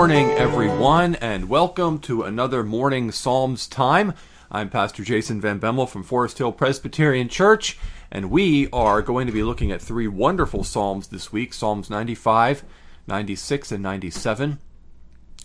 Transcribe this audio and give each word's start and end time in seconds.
Morning, 0.00 0.30
everyone, 0.30 1.16
and 1.16 1.50
welcome 1.50 1.98
to 1.98 2.22
another 2.22 2.64
morning 2.64 3.12
Psalms 3.12 3.66
time. 3.66 4.14
I'm 4.50 4.70
Pastor 4.70 5.04
Jason 5.04 5.42
Van 5.42 5.60
Bemmel 5.60 5.86
from 5.86 6.04
Forest 6.04 6.38
Hill 6.38 6.52
Presbyterian 6.52 7.28
Church, 7.28 7.78
and 8.10 8.30
we 8.30 8.66
are 8.72 9.02
going 9.02 9.26
to 9.26 9.32
be 9.32 9.42
looking 9.42 9.70
at 9.70 9.82
three 9.82 10.08
wonderful 10.08 10.64
Psalms 10.64 11.08
this 11.08 11.32
week 11.32 11.52
Psalms 11.52 11.90
95, 11.90 12.64
96, 13.08 13.72
and 13.72 13.82
97, 13.82 14.58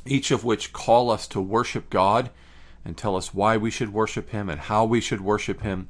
each 0.05 0.31
of 0.31 0.45
which 0.45 0.71
call 0.71 1.11
us 1.11 1.27
to 1.27 1.41
worship 1.41 1.89
God 1.89 2.29
and 2.85 2.95
tell 2.95 3.17
us 3.17 3.33
why 3.33 3.57
we 3.57 3.69
should 3.69 3.91
worship 3.91 4.29
Him 4.29 4.49
and 4.49 4.61
how 4.61 4.85
we 4.85 5.01
should 5.01 5.19
worship 5.19 5.63
Him. 5.63 5.89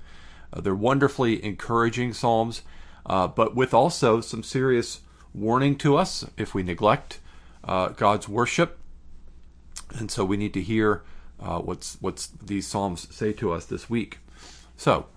Uh, 0.52 0.62
they're 0.62 0.74
wonderfully 0.74 1.46
encouraging 1.46 2.14
Psalms, 2.14 2.64
uh, 3.06 3.28
but 3.28 3.56
with 3.56 3.76
also 3.76 4.22
some 4.22 4.42
serious 4.42 5.02
warning 5.36 5.76
to 5.78 5.96
us 5.96 6.26
if 6.36 6.56
we 6.56 6.64
neglect 6.64 7.20
uh, 7.66 7.90
God's 7.90 8.30
worship. 8.30 8.80
And 9.98 10.10
so 10.10 10.24
we 10.26 10.38
need 10.38 10.54
to 10.54 10.62
hear 10.62 11.04
uh, 11.40 11.60
what's 11.60 11.98
what's 12.00 12.28
these 12.28 12.68
psalms 12.68 13.14
say 13.14 13.34
to 13.34 13.52
us 13.52 13.66
this 13.66 13.90
week. 13.90 14.20
So, 14.78 15.08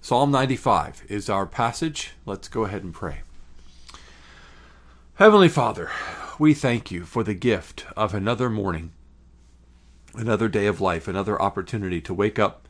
Psalm 0.00 0.30
95 0.30 1.02
is 1.08 1.28
our 1.28 1.46
passage. 1.46 2.12
Let's 2.24 2.48
go 2.48 2.64
ahead 2.64 2.84
and 2.84 2.94
pray. 2.94 3.20
Heavenly 5.14 5.48
Father, 5.48 5.90
we 6.38 6.54
thank 6.54 6.90
you 6.90 7.04
for 7.04 7.24
the 7.24 7.34
gift 7.34 7.86
of 7.96 8.14
another 8.14 8.50
morning, 8.50 8.92
another 10.14 10.48
day 10.48 10.66
of 10.66 10.80
life, 10.80 11.08
another 11.08 11.40
opportunity 11.40 12.00
to 12.02 12.14
wake 12.14 12.38
up 12.38 12.68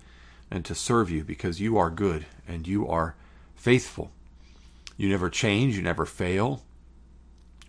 and 0.50 0.64
to 0.64 0.75
serve 0.75 1.10
you 1.10 1.25
because 1.25 1.60
you 1.60 1.76
are 1.76 1.91
good 1.91 2.26
and 2.47 2.66
you 2.66 2.87
are 2.88 3.16
faithful. 3.54 4.12
You 4.97 5.08
never 5.08 5.28
change, 5.28 5.76
you 5.76 5.82
never 5.82 6.06
fail. 6.06 6.62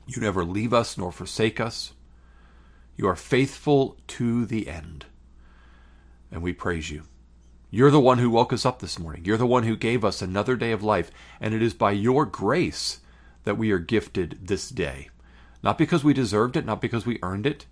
You 0.08 0.22
never 0.22 0.44
leave 0.44 0.74
us 0.74 0.98
nor 0.98 1.12
forsake 1.12 1.60
us. 1.60 1.94
You 2.96 3.08
are 3.08 3.16
faithful 3.16 3.98
to 4.08 4.46
the 4.46 4.68
end. 4.68 5.06
And 6.32 6.42
we 6.42 6.54
praise 6.54 6.90
you. 6.90 7.04
You're 7.70 7.92
the 7.92 8.00
one 8.00 8.18
who 8.18 8.30
woke 8.30 8.54
us 8.54 8.66
up 8.66 8.80
this 8.80 8.98
morning. 8.98 9.26
You're 9.26 9.38
the 9.38 9.46
one 9.46 9.64
who 9.64 9.76
gave 9.76 10.06
us 10.06 10.22
another 10.22 10.56
day 10.56 10.72
of 10.72 10.82
life. 10.82 11.12
And 11.42 11.54
it 11.54 11.62
is 11.62 11.74
by 11.74 11.92
your 11.92 12.26
grace 12.26 13.02
that 13.44 13.58
we 13.58 13.72
are 13.72 13.80
gifted 13.80 14.40
this 14.42 14.70
day. 14.70 15.10
Not 15.62 15.78
because 15.78 16.04
we 16.04 16.14
deserved 16.14 16.56
it, 16.56 16.66
not 16.66 16.82
because 16.82 17.06
we 17.06 17.20
earned 17.22 17.46
it, 17.46 17.66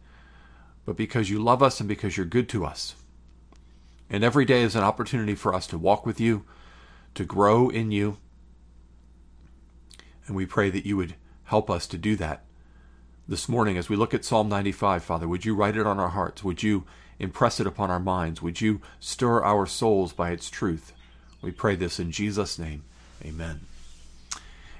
but 0.85 0.97
because 0.97 1.29
you 1.29 1.39
love 1.39 1.63
us 1.63 1.79
and 1.79 1.87
because 1.87 2.17
you're 2.17 2.25
good 2.25 2.49
to 2.49 2.65
us. 2.65 2.95
And 4.09 4.23
every 4.23 4.45
day 4.45 4.61
is 4.61 4.75
an 4.75 4.83
opportunity 4.83 5.35
for 5.35 5.53
us 5.53 5.65
to 5.67 5.77
walk 5.77 6.05
with 6.05 6.19
you, 6.19 6.45
to 7.15 7.23
grow 7.23 7.69
in 7.69 7.91
you. 7.91 8.17
And 10.27 10.35
we 10.35 10.45
pray 10.45 10.69
that 10.69 10.85
you 10.85 10.97
would 10.97 11.15
Help 11.45 11.69
us 11.69 11.87
to 11.87 11.97
do 11.97 12.15
that. 12.17 12.43
This 13.27 13.49
morning, 13.49 13.77
as 13.77 13.89
we 13.89 13.95
look 13.95 14.13
at 14.13 14.25
Psalm 14.25 14.49
95, 14.49 15.03
Father, 15.03 15.27
would 15.27 15.45
you 15.45 15.55
write 15.55 15.77
it 15.77 15.87
on 15.87 15.99
our 15.99 16.09
hearts? 16.09 16.43
Would 16.43 16.61
you 16.61 16.83
impress 17.17 17.59
it 17.59 17.67
upon 17.67 17.89
our 17.89 17.99
minds? 17.99 18.41
Would 18.41 18.61
you 18.61 18.81
stir 18.99 19.43
our 19.43 19.65
souls 19.65 20.13
by 20.13 20.31
its 20.31 20.49
truth? 20.49 20.93
We 21.41 21.51
pray 21.51 21.75
this 21.75 21.99
in 21.99 22.11
Jesus' 22.11 22.59
name. 22.59 22.83
Amen. 23.23 23.61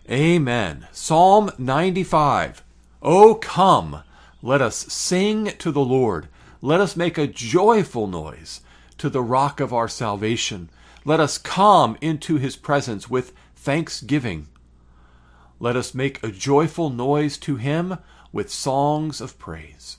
Amen. 0.10 0.88
Psalm 0.92 1.52
95. 1.58 2.64
Oh, 3.02 3.36
come, 3.36 4.04
let 4.42 4.62
us 4.62 4.76
sing 4.76 5.52
to 5.58 5.72
the 5.72 5.86
Lord. 5.86 6.28
Let 6.62 6.82
us 6.82 6.96
make 6.96 7.18
a 7.18 7.28
joyful 7.28 8.08
noise 8.08 8.62
to 8.98 9.10
the 9.10 9.22
rock 9.22 9.60
of 9.60 9.74
our 9.74 9.88
salvation. 9.88 10.70
Let 11.04 11.20
us 11.20 11.38
come 11.38 11.98
into 12.02 12.38
his 12.38 12.56
presence 12.56 13.10
with 13.10 13.34
thanksgiving. 13.56 14.48
Let 15.60 15.76
us 15.76 15.94
make 15.94 16.22
a 16.24 16.32
joyful 16.32 16.90
noise 16.90 17.38
to 17.40 17.56
him 17.56 17.98
with 18.32 18.52
songs 18.52 19.22
of 19.22 19.40
praise. 19.40 19.98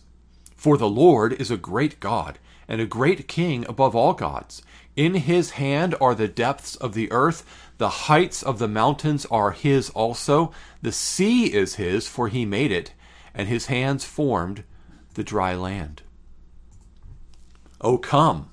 For 0.54 0.76
the 0.76 0.88
Lord 0.88 1.32
is 1.32 1.50
a 1.50 1.56
great 1.56 2.00
God, 2.00 2.38
and 2.68 2.80
a 2.80 2.86
great 2.86 3.28
King 3.28 3.64
above 3.68 3.94
all 3.94 4.12
gods. 4.12 4.62
In 4.96 5.14
his 5.14 5.52
hand 5.52 5.94
are 6.00 6.14
the 6.14 6.28
depths 6.28 6.76
of 6.76 6.94
the 6.94 7.10
earth, 7.12 7.44
the 7.78 7.88
heights 7.88 8.42
of 8.42 8.58
the 8.58 8.68
mountains 8.68 9.26
are 9.26 9.52
his 9.52 9.90
also. 9.90 10.52
The 10.82 10.92
sea 10.92 11.52
is 11.52 11.74
his, 11.74 12.08
for 12.08 12.28
he 12.28 12.44
made 12.46 12.72
it, 12.72 12.92
and 13.34 13.48
his 13.48 13.66
hands 13.66 14.04
formed 14.04 14.64
the 15.14 15.24
dry 15.24 15.54
land. 15.54 16.02
O 17.80 17.98
come, 17.98 18.50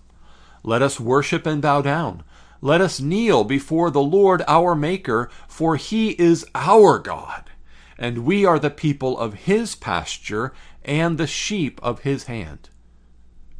let 0.63 0.81
us 0.81 0.99
worship 0.99 1.45
and 1.45 1.61
bow 1.61 1.81
down. 1.81 2.23
Let 2.63 2.79
us 2.79 3.01
kneel 3.01 3.43
before 3.43 3.91
the 3.91 4.01
Lord 4.01 4.41
our 4.47 4.73
Maker, 4.73 5.29
for 5.49 5.75
he 5.75 6.11
is 6.11 6.45
our 6.55 6.97
God, 6.97 7.51
and 7.97 8.19
we 8.19 8.45
are 8.45 8.57
the 8.57 8.69
people 8.69 9.19
of 9.19 9.33
his 9.33 9.75
pasture 9.75 10.53
and 10.85 11.17
the 11.17 11.27
sheep 11.27 11.81
of 11.83 12.03
his 12.03 12.23
hand. 12.23 12.69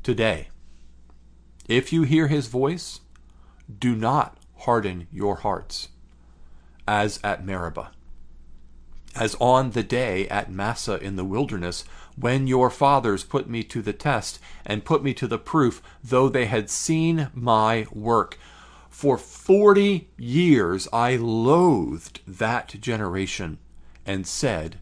Today, 0.04 0.48
if 1.68 1.92
you 1.92 2.04
hear 2.04 2.28
his 2.28 2.48
voice, 2.48 3.02
do 3.78 3.94
not 3.94 4.38
harden 4.60 5.08
your 5.12 5.36
hearts, 5.36 5.90
as 6.88 7.20
at 7.26 7.46
Meribah, 7.46 7.92
as 9.18 9.36
on 9.42 9.72
the 9.72 9.84
day 9.84 10.30
at 10.30 10.50
Massah 10.50 11.04
in 11.04 11.18
the 11.18 11.26
wilderness, 11.26 11.84
when 12.16 12.48
your 12.48 12.70
fathers 12.70 13.26
put 13.26 13.50
me 13.50 13.64
to 13.64 13.82
the 13.82 13.92
test 13.92 14.40
and 14.66 14.86
put 14.86 15.04
me 15.04 15.14
to 15.16 15.28
the 15.28 15.38
proof, 15.38 15.84
though 16.02 16.30
they 16.30 16.46
had 16.46 16.70
seen 16.70 17.28
my 17.34 17.86
work. 17.92 18.40
For 18.94 19.18
40 19.18 20.08
years 20.18 20.88
I 20.94 21.16
loathed 21.16 22.20
that 22.28 22.80
generation 22.80 23.58
and 24.06 24.28
said, 24.28 24.78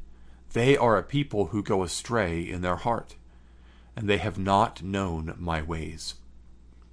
They 0.51 0.75
are 0.75 0.97
a 0.97 1.01
people 1.01 1.47
who 1.47 1.63
go 1.63 1.81
astray 1.81 2.41
in 2.41 2.61
their 2.61 2.75
heart, 2.75 3.15
and 3.95 4.09
they 4.09 4.17
have 4.17 4.37
not 4.37 4.83
known 4.83 5.33
my 5.39 5.61
ways. 5.61 6.15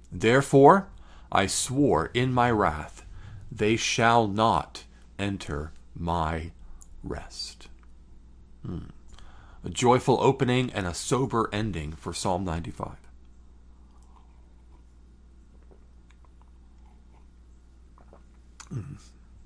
Therefore 0.09 0.87
I 1.29 1.45
swore 1.45 2.09
in 2.13 2.33
my 2.33 2.49
wrath, 2.49 3.03
They 3.51 3.75
shall 3.75 4.25
not 4.25 4.85
enter 5.19 5.73
my 5.93 6.51
rest. 7.03 7.67
Hmm. 8.65 8.91
A 9.65 9.69
joyful 9.69 10.19
opening 10.21 10.71
and 10.71 10.87
a 10.87 10.93
sober 10.93 11.49
ending 11.51 11.91
for 11.91 12.13
Psalm 12.13 12.45
95. 12.45 13.08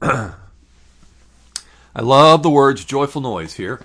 I 0.02 2.02
love 2.02 2.44
the 2.44 2.50
words 2.50 2.86
joyful 2.86 3.22
noise 3.22 3.56
here. 3.56 3.82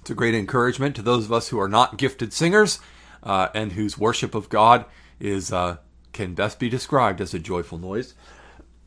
It's 0.00 0.10
a 0.10 0.14
great 0.14 0.34
encouragement 0.34 0.96
to 0.96 1.02
those 1.02 1.24
of 1.24 1.32
us 1.32 1.48
who 1.48 1.60
are 1.60 1.68
not 1.68 1.96
gifted 1.96 2.32
singers 2.32 2.80
uh, 3.22 3.48
and 3.54 3.72
whose 3.72 3.96
worship 3.96 4.34
of 4.34 4.48
God 4.48 4.84
is 5.20 5.52
uh, 5.52 5.76
can 6.12 6.34
best 6.34 6.58
be 6.58 6.68
described 6.68 7.20
as 7.20 7.34
a 7.34 7.38
joyful 7.38 7.78
noise. 7.78 8.14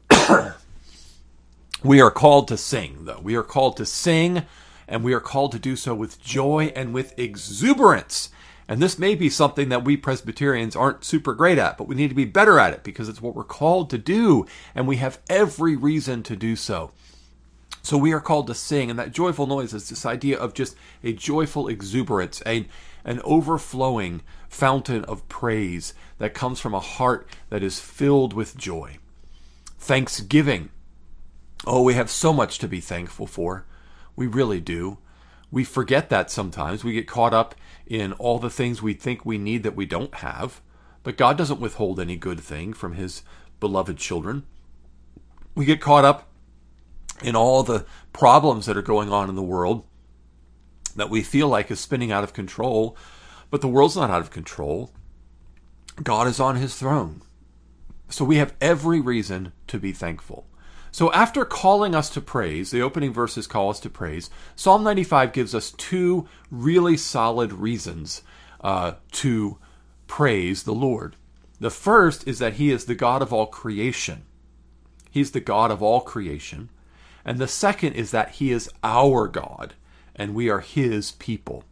we 1.84 2.02
are 2.02 2.12
called 2.12 2.48
to 2.50 2.58
sing, 2.58 3.06
though. 3.06 3.22
We 3.22 3.36
are 3.36 3.44
called 3.44 3.78
to 3.78 3.86
sing, 3.86 4.44
and 4.88 5.04
we 5.04 5.14
are 5.14 5.22
called 5.22 5.54
to 5.54 5.60
do 5.60 5.76
so 5.76 5.96
with 5.96 6.22
joy 6.22 6.72
and 6.76 6.94
with 6.94 7.18
exuberance. 7.18 8.30
And 8.68 8.82
this 8.82 8.98
may 8.98 9.14
be 9.14 9.30
something 9.30 9.70
that 9.70 9.84
we 9.84 9.96
Presbyterians 9.96 10.76
aren't 10.76 11.04
super 11.04 11.34
great 11.34 11.58
at, 11.58 11.78
but 11.78 11.88
we 11.88 11.96
need 11.96 12.10
to 12.10 12.16
be 12.16 12.26
better 12.26 12.60
at 12.60 12.74
it 12.74 12.84
because 12.84 13.08
it's 13.08 13.22
what 13.22 13.36
we're 13.36 13.44
called 13.44 13.90
to 13.92 13.98
do, 13.98 14.46
and 14.74 14.88
we 14.88 14.98
have 14.98 15.20
every 15.30 15.76
reason 15.76 16.24
to 16.24 16.36
do 16.36 16.56
so. 16.56 16.92
So 17.84 17.98
we 17.98 18.14
are 18.14 18.20
called 18.20 18.48
to 18.48 18.56
sing, 18.56 18.90
and 18.90 18.98
that 18.98 19.12
joyful 19.12 19.46
noise 19.46 19.72
is 19.72 19.90
this 19.90 20.08
idea 20.08 20.40
of 20.40 20.56
just 20.56 20.76
a 21.04 21.14
joyful 21.14 21.68
exuberance, 21.68 22.42
a, 22.44 22.68
an 23.04 23.22
overflowing 23.24 24.22
fountain 24.50 25.06
of 25.06 25.30
praise 25.30 25.94
that 26.18 26.34
comes 26.34 26.60
from 26.60 26.74
a 26.74 26.80
heart 26.80 27.28
that 27.50 27.62
is 27.62 27.80
filled 27.80 28.34
with 28.34 28.58
joy. 28.58 28.98
Thanksgiving. 29.78 30.70
Oh, 31.68 31.84
we 31.84 31.94
have 31.94 32.10
so 32.10 32.34
much 32.34 32.58
to 32.58 32.68
be 32.68 32.80
thankful 32.80 33.28
for. 33.28 33.66
We 34.16 34.26
really 34.26 34.60
do. 34.60 34.98
We 35.52 35.64
forget 35.64 36.10
that 36.10 36.32
sometimes. 36.32 36.84
We 36.84 36.94
get 36.94 37.08
caught 37.08 37.34
up 37.34 37.56
in 37.86 38.14
all 38.14 38.40
the 38.40 38.50
things 38.50 38.82
we 38.82 38.94
think 38.94 39.26
we 39.26 39.38
need 39.38 39.64
that 39.64 39.76
we 39.76 39.86
don't 39.86 40.16
have. 40.16 40.62
But 41.04 41.18
God 41.18 41.38
doesn't 41.38 41.60
withhold 41.60 42.00
any 42.00 42.16
good 42.16 42.40
thing 42.40 42.74
from 42.74 42.94
his 42.94 43.22
beloved 43.60 43.98
children. 43.98 44.44
We 45.54 45.66
get 45.66 45.80
caught 45.82 46.04
up 46.04 46.30
in 47.24 47.36
all 47.36 47.64
the 47.64 47.86
problems 48.12 48.66
that 48.66 48.78
are 48.78 48.82
going 48.82 49.12
on 49.12 49.30
in 49.30 49.36
the 49.36 49.44
world 49.44 49.86
that 50.96 51.10
we 51.10 51.22
feel 51.22 51.48
like 51.48 51.70
is 51.70 51.80
spinning 51.80 52.12
out 52.12 52.24
of 52.24 52.34
control, 52.34 52.98
but 53.52 53.62
the 53.62 53.68
world's 53.68 53.96
not 53.96 54.10
out 54.10 54.22
of 54.22 54.32
control. 54.32 54.92
God 56.02 56.28
is 56.28 56.40
on 56.40 56.56
his 56.56 56.76
throne. 56.76 57.22
So 58.10 58.26
we 58.26 58.38
have 58.38 58.54
every 58.62 59.00
reason 59.00 59.54
to 59.68 59.80
be 59.80 59.92
thankful. 59.92 60.48
So, 60.96 61.12
after 61.12 61.44
calling 61.44 61.94
us 61.94 62.10
to 62.12 62.22
praise, 62.22 62.72
the 62.72 62.82
opening 62.82 63.12
verses 63.12 63.48
call 63.48 63.70
us 63.70 63.82
to 63.82 63.90
praise, 63.90 64.30
Psalm 64.56 64.82
95 64.82 65.34
gives 65.34 65.54
us 65.54 65.72
two 65.72 66.26
really 66.50 66.96
solid 66.96 67.52
reasons 67.52 68.22
uh, 68.62 68.94
to 69.12 69.58
praise 70.08 70.64
the 70.64 70.72
Lord. 70.72 71.18
The 71.60 71.70
first 71.70 72.26
is 72.26 72.40
that 72.40 72.54
He 72.54 72.72
is 72.72 72.86
the 72.86 72.96
God 72.96 73.22
of 73.22 73.34
all 73.34 73.48
creation. 73.48 74.24
He's 75.12 75.32
the 75.32 75.42
God 75.42 75.70
of 75.70 75.84
all 75.84 76.00
creation. 76.00 76.70
And 77.26 77.40
the 77.40 77.48
second 77.50 77.96
is 77.96 78.12
that 78.12 78.36
He 78.36 78.54
is 78.54 78.72
our 78.82 79.28
God, 79.28 79.74
and 80.16 80.34
we 80.34 80.50
are 80.50 80.62
His 80.62 81.12
people. 81.12 81.66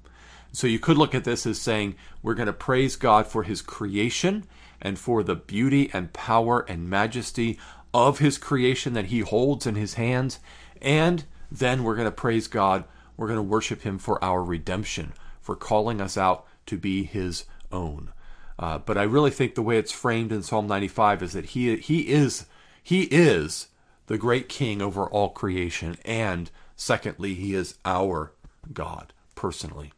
So 0.52 0.68
you 0.68 0.80
could 0.80 0.98
look 0.98 1.16
at 1.16 1.24
this 1.24 1.46
as 1.46 1.62
saying 1.62 1.96
we're 2.22 2.36
going 2.36 2.48
to 2.48 2.54
praise 2.54 2.98
God 2.98 3.26
for 3.26 3.44
his 3.44 3.62
creation 3.62 4.46
and 4.80 5.00
for 5.00 5.24
the 5.24 5.36
beauty 5.36 5.90
and 5.94 6.14
power 6.14 6.60
and 6.68 6.90
majesty 6.90 7.58
of 7.94 8.20
his 8.20 8.38
creation 8.38 8.94
that 8.94 9.06
he 9.06 9.20
holds 9.20 9.66
in 9.66 9.76
his 9.76 9.96
hands. 9.96 10.40
And 10.82 11.26
then 11.52 11.84
we're 11.84 11.96
going 11.96 12.08
to 12.08 12.12
praise 12.12 12.48
God. 12.48 12.86
We're 13.16 13.28
going 13.28 13.38
to 13.38 13.44
worship 13.44 13.84
him 13.84 14.00
for 14.00 14.24
our 14.24 14.44
redemption, 14.44 15.14
for 15.42 15.56
calling 15.56 16.02
us 16.02 16.18
out 16.18 16.46
to 16.66 16.78
be 16.78 17.04
his 17.04 17.46
own. 17.72 18.12
Uh, 18.58 18.78
but 18.78 18.98
I 18.98 19.04
really 19.04 19.32
think 19.32 19.56
the 19.56 19.62
way 19.62 19.78
it's 19.78 19.92
framed 19.92 20.32
in 20.32 20.44
Psalm 20.44 20.68
95 20.68 21.24
is 21.24 21.34
that 21.34 21.46
he 21.48 21.76
he 21.78 22.10
is 22.10 22.46
he 22.82 23.04
is 23.04 23.68
the 24.08 24.18
great 24.18 24.48
king 24.48 24.82
over 24.82 25.06
all 25.06 25.30
creation 25.30 25.98
and 26.06 26.52
secondly 26.76 27.34
he 27.34 27.56
is 27.56 27.76
our 27.84 28.34
God 28.72 29.14
personally. 29.36 29.92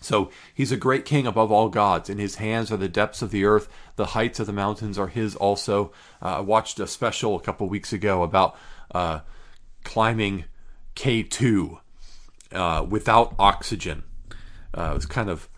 So 0.00 0.30
he's 0.54 0.72
a 0.72 0.76
great 0.76 1.04
king 1.04 1.26
above 1.26 1.50
all 1.50 1.68
gods. 1.68 2.08
In 2.08 2.18
his 2.18 2.36
hands 2.36 2.70
are 2.70 2.76
the 2.76 2.88
depths 2.88 3.22
of 3.22 3.30
the 3.30 3.44
earth. 3.44 3.68
The 3.96 4.06
heights 4.06 4.40
of 4.40 4.46
the 4.46 4.52
mountains 4.52 4.98
are 4.98 5.08
his 5.08 5.34
also. 5.36 5.92
Uh, 6.22 6.36
I 6.36 6.40
watched 6.40 6.78
a 6.80 6.86
special 6.86 7.36
a 7.36 7.40
couple 7.40 7.68
weeks 7.68 7.92
ago 7.92 8.22
about 8.22 8.56
uh, 8.94 9.20
climbing 9.84 10.44
K2 10.94 11.78
uh, 12.52 12.86
without 12.88 13.34
oxygen. 13.38 14.04
Uh, 14.76 14.90
it 14.90 14.94
was 14.94 15.06
kind 15.06 15.30
of 15.30 15.48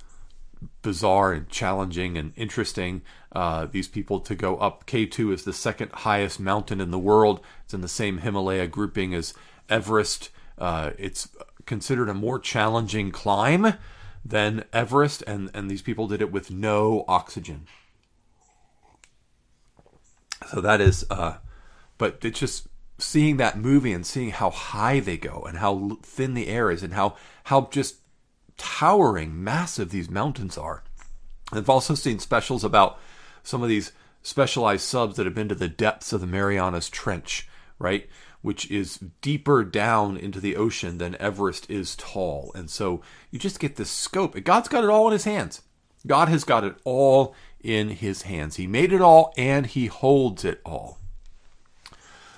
bizarre 0.82 1.32
and 1.32 1.48
challenging 1.48 2.16
and 2.16 2.32
interesting. 2.36 3.02
Uh, 3.32 3.66
these 3.66 3.88
people 3.88 4.20
to 4.20 4.34
go 4.34 4.56
up. 4.56 4.86
K2 4.86 5.32
is 5.32 5.44
the 5.44 5.52
second 5.52 5.92
highest 5.92 6.40
mountain 6.40 6.80
in 6.80 6.90
the 6.90 6.98
world. 6.98 7.40
It's 7.64 7.74
in 7.74 7.80
the 7.80 7.88
same 7.88 8.18
Himalaya 8.18 8.66
grouping 8.66 9.14
as 9.14 9.34
Everest. 9.68 10.30
Uh, 10.56 10.92
it's 10.98 11.28
considered 11.66 12.08
a 12.08 12.14
more 12.14 12.38
challenging 12.38 13.10
climb 13.10 13.74
than 14.28 14.64
Everest, 14.72 15.22
and, 15.26 15.50
and 15.54 15.70
these 15.70 15.82
people 15.82 16.06
did 16.06 16.20
it 16.20 16.30
with 16.30 16.50
no 16.50 17.04
oxygen. 17.08 17.66
So 20.50 20.60
that 20.60 20.80
is, 20.80 21.04
uh, 21.10 21.38
but 21.96 22.18
it's 22.22 22.38
just 22.38 22.68
seeing 22.98 23.36
that 23.36 23.58
movie 23.58 23.92
and 23.92 24.06
seeing 24.06 24.30
how 24.30 24.50
high 24.50 25.00
they 25.00 25.16
go 25.16 25.44
and 25.48 25.58
how 25.58 25.98
thin 26.02 26.34
the 26.34 26.48
air 26.48 26.70
is 26.70 26.82
and 26.82 26.94
how 26.94 27.16
how 27.44 27.68
just 27.70 27.96
towering, 28.56 29.42
massive 29.42 29.90
these 29.90 30.10
mountains 30.10 30.58
are. 30.58 30.82
I've 31.52 31.70
also 31.70 31.94
seen 31.94 32.18
specials 32.18 32.64
about 32.64 32.98
some 33.42 33.62
of 33.62 33.68
these 33.68 33.92
specialized 34.22 34.82
subs 34.82 35.16
that 35.16 35.26
have 35.26 35.34
been 35.34 35.48
to 35.48 35.54
the 35.54 35.68
depths 35.68 36.12
of 36.12 36.20
the 36.20 36.26
Marianas 36.26 36.90
Trench, 36.90 37.48
right? 37.78 38.08
Which 38.48 38.70
is 38.70 38.98
deeper 39.20 39.62
down 39.62 40.16
into 40.16 40.40
the 40.40 40.56
ocean 40.56 40.96
than 40.96 41.20
Everest 41.20 41.68
is 41.70 41.94
tall. 41.96 42.50
And 42.54 42.70
so 42.70 43.02
you 43.30 43.38
just 43.38 43.60
get 43.60 43.76
this 43.76 43.90
scope. 43.90 44.42
God's 44.42 44.70
got 44.70 44.84
it 44.84 44.88
all 44.88 45.06
in 45.08 45.12
his 45.12 45.24
hands. 45.24 45.60
God 46.06 46.30
has 46.30 46.44
got 46.44 46.64
it 46.64 46.76
all 46.84 47.34
in 47.60 47.90
his 47.90 48.22
hands. 48.22 48.56
He 48.56 48.66
made 48.66 48.90
it 48.90 49.02
all 49.02 49.34
and 49.36 49.66
he 49.66 49.84
holds 49.84 50.46
it 50.46 50.62
all. 50.64 50.98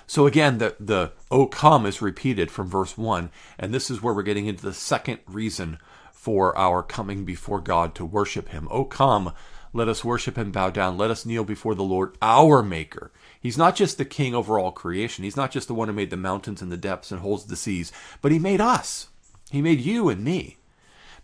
So 0.05 0.27
again, 0.27 0.57
the, 0.57 0.75
the 0.81 1.13
O 1.31 1.47
come 1.47 1.85
is 1.85 2.01
repeated 2.01 2.51
from 2.51 2.67
verse 2.67 2.97
1, 2.97 3.31
and 3.57 3.73
this 3.73 3.89
is 3.89 4.01
where 4.01 4.13
we're 4.13 4.23
getting 4.23 4.47
into 4.47 4.63
the 4.63 4.73
second 4.73 5.19
reason 5.25 5.77
for 6.11 6.57
our 6.57 6.83
coming 6.83 7.23
before 7.23 7.61
God 7.61 7.95
to 7.95 8.03
worship 8.03 8.49
Him. 8.49 8.67
Oh, 8.69 8.83
come, 8.83 9.31
let 9.71 9.87
us 9.87 10.03
worship 10.03 10.37
and 10.37 10.51
bow 10.51 10.69
down. 10.69 10.97
Let 10.97 11.11
us 11.11 11.25
kneel 11.25 11.45
before 11.45 11.75
the 11.75 11.83
Lord, 11.85 12.17
our 12.21 12.61
Maker. 12.61 13.13
He's 13.41 13.57
not 13.57 13.75
just 13.75 13.97
the 13.97 14.05
King 14.05 14.35
over 14.35 14.59
all 14.59 14.71
creation. 14.71 15.23
He's 15.23 15.35
not 15.35 15.51
just 15.51 15.67
the 15.67 15.73
one 15.73 15.87
who 15.87 15.93
made 15.93 16.11
the 16.11 16.17
mountains 16.17 16.61
and 16.61 16.71
the 16.71 16.77
depths 16.77 17.11
and 17.11 17.21
holds 17.21 17.45
the 17.45 17.55
seas, 17.55 17.91
but 18.21 18.31
He 18.31 18.39
made 18.39 18.61
us. 18.61 19.07
He 19.49 19.61
made 19.61 19.81
you 19.81 20.09
and 20.09 20.23
me. 20.23 20.57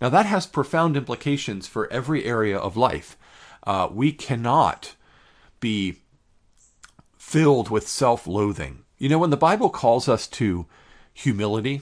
Now, 0.02 0.10
that 0.10 0.26
has 0.26 0.46
profound 0.46 0.98
implications 0.98 1.68
for 1.68 1.92
every 1.92 2.26
area 2.26 2.58
of 2.58 2.76
life. 2.76 3.18
Uh, 3.66 3.88
we 3.92 4.12
cannot 4.12 4.96
be 5.60 6.00
filled 7.18 7.70
with 7.70 7.88
self 7.88 8.26
loathing. 8.26 8.84
You 8.98 9.10
know, 9.10 9.20
when 9.20 9.30
the 9.30 9.38
Bible 9.38 9.70
calls 9.70 10.10
us 10.10 10.28
to 10.28 10.66
humility, 11.14 11.82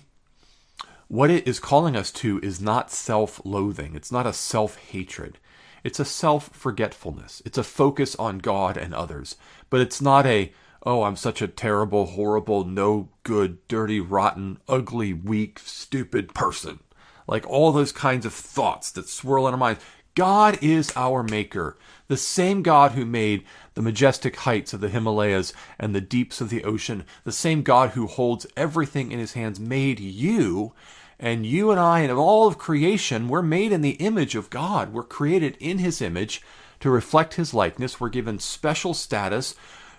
what 1.08 1.30
it 1.30 1.48
is 1.48 1.60
calling 1.60 1.96
us 1.96 2.12
to 2.12 2.40
is 2.42 2.60
not 2.60 2.92
self 2.92 3.40
loathing, 3.46 3.96
it's 3.96 4.12
not 4.12 4.26
a 4.26 4.34
self 4.34 4.78
hatred. 4.78 5.38
It's 5.86 6.00
a 6.00 6.06
self 6.06 6.50
forgetfulness. 6.52 7.44
It's 7.46 7.60
a 7.60 7.64
focus 7.64 8.16
on 8.16 8.40
God 8.40 8.76
and 8.76 8.92
others. 8.92 9.36
But 9.70 9.82
it's 9.82 10.02
not 10.02 10.26
a, 10.26 10.52
oh, 10.82 11.04
I'm 11.04 11.16
such 11.16 11.44
a 11.44 11.48
terrible, 11.48 12.08
horrible, 12.08 12.66
no 12.66 13.10
good, 13.22 13.60
dirty, 13.68 14.00
rotten, 14.00 14.58
ugly, 14.68 15.14
weak, 15.14 15.60
stupid 15.60 16.34
person. 16.34 16.80
Like 17.28 17.48
all 17.48 17.72
those 17.72 17.92
kinds 17.92 18.26
of 18.26 18.34
thoughts 18.34 18.90
that 18.94 19.08
swirl 19.08 19.48
in 19.48 19.54
our 19.54 19.60
minds. 19.60 19.84
God 20.16 20.58
is 20.60 20.92
our 20.96 21.22
maker. 21.22 21.78
The 22.08 22.18
same 22.18 22.64
God 22.64 22.94
who 22.94 23.06
made 23.06 23.44
the 23.76 23.84
majestic 23.84 24.38
heights 24.38 24.74
of 24.74 24.82
the 24.82 24.90
Himalayas 24.90 25.54
and 25.78 25.94
the 25.94 26.02
deeps 26.02 26.42
of 26.42 26.50
the 26.50 26.64
ocean, 26.64 27.06
the 27.26 27.32
same 27.32 27.62
God 27.62 27.92
who 27.92 28.08
holds 28.08 28.48
everything 28.58 29.12
in 29.12 29.20
his 29.20 29.34
hands, 29.34 29.60
made 29.60 30.00
you. 30.00 30.74
And 31.20 31.46
you 31.46 31.72
and 31.72 31.80
I 31.80 32.02
and 32.02 32.12
all 32.12 32.48
of 32.48 32.58
creation, 32.58 33.30
we're 33.30 33.42
made 33.42 33.72
in 33.72 33.82
the 33.82 33.92
image 33.92 34.36
of 34.36 34.50
God. 34.50 34.94
We're 34.94 35.04
created 35.04 35.58
in 35.60 35.78
his 35.78 36.02
image 36.02 36.42
to 36.82 36.90
reflect 36.90 37.36
his 37.36 37.54
likeness. 37.54 38.00
We're 38.00 38.10
given 38.10 38.40
special 38.40 38.94
status. 38.94 39.56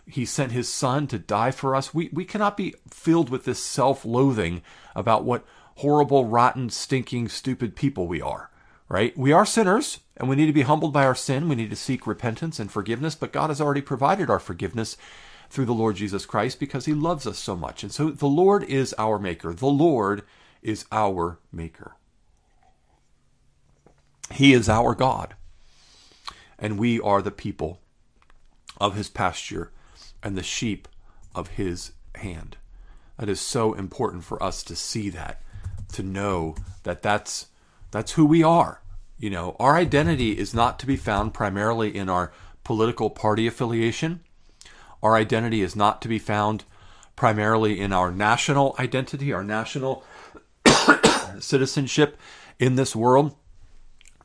He 0.06 0.24
sent 0.24 0.52
his 0.52 0.68
son 0.68 1.06
to 1.08 1.18
die 1.18 1.50
for 1.50 1.74
us. 1.74 1.94
We, 1.94 2.10
we 2.12 2.24
cannot 2.24 2.56
be 2.56 2.74
filled 2.90 3.30
with 3.30 3.44
this 3.44 3.62
self 3.62 4.04
loathing 4.04 4.62
about 4.94 5.24
what 5.24 5.44
horrible, 5.76 6.26
rotten, 6.26 6.70
stinking, 6.70 7.28
stupid 7.28 7.76
people 7.76 8.06
we 8.06 8.20
are 8.20 8.50
right? 8.88 9.16
We 9.16 9.32
are 9.32 9.46
sinners 9.46 10.00
and 10.16 10.28
we 10.28 10.36
need 10.36 10.46
to 10.46 10.52
be 10.52 10.62
humbled 10.62 10.92
by 10.92 11.04
our 11.04 11.14
sin. 11.14 11.48
We 11.48 11.56
need 11.56 11.70
to 11.70 11.76
seek 11.76 12.06
repentance 12.06 12.58
and 12.58 12.70
forgiveness, 12.70 13.14
but 13.14 13.32
God 13.32 13.50
has 13.50 13.60
already 13.60 13.80
provided 13.80 14.30
our 14.30 14.38
forgiveness 14.38 14.96
through 15.50 15.66
the 15.66 15.74
Lord 15.74 15.96
Jesus 15.96 16.26
Christ 16.26 16.58
because 16.58 16.86
he 16.86 16.94
loves 16.94 17.26
us 17.26 17.38
so 17.38 17.56
much. 17.56 17.82
And 17.82 17.92
so 17.92 18.10
the 18.10 18.26
Lord 18.26 18.64
is 18.64 18.94
our 18.98 19.18
maker. 19.18 19.52
The 19.52 19.66
Lord 19.66 20.22
is 20.66 20.84
our 20.90 21.38
maker. 21.52 21.94
He 24.32 24.52
is 24.52 24.68
our 24.68 24.94
God. 24.94 25.34
And 26.58 26.78
we 26.78 26.98
are 27.00 27.22
the 27.22 27.30
people 27.30 27.80
of 28.78 28.96
his 28.96 29.08
pasture 29.08 29.70
and 30.22 30.36
the 30.36 30.42
sheep 30.42 30.88
of 31.34 31.48
his 31.48 31.92
hand. 32.16 32.56
That 33.16 33.28
is 33.28 33.40
so 33.40 33.74
important 33.74 34.24
for 34.24 34.42
us 34.42 34.64
to 34.64 34.74
see 34.74 35.08
that, 35.10 35.40
to 35.92 36.02
know 36.02 36.56
that 36.82 37.00
that's 37.00 37.46
that's 37.92 38.12
who 38.12 38.26
we 38.26 38.42
are. 38.42 38.82
You 39.18 39.30
know, 39.30 39.56
our 39.60 39.76
identity 39.76 40.32
is 40.36 40.52
not 40.52 40.78
to 40.80 40.86
be 40.86 40.96
found 40.96 41.32
primarily 41.32 41.96
in 41.96 42.10
our 42.10 42.32
political 42.64 43.08
party 43.08 43.46
affiliation. 43.46 44.20
Our 45.02 45.14
identity 45.14 45.62
is 45.62 45.76
not 45.76 46.02
to 46.02 46.08
be 46.08 46.18
found 46.18 46.64
primarily 47.14 47.80
in 47.80 47.92
our 47.92 48.10
national 48.10 48.74
identity, 48.78 49.32
our 49.32 49.44
national 49.44 50.04
citizenship 51.40 52.18
in 52.58 52.76
this 52.76 52.94
world. 52.96 53.36